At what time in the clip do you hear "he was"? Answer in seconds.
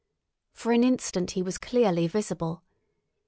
1.37-1.59